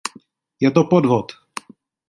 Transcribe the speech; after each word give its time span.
Je 0.59 0.71
to 0.73 0.83
podvod! 0.93 1.37